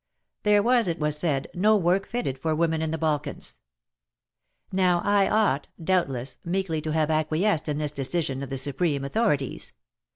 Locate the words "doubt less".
5.79-6.39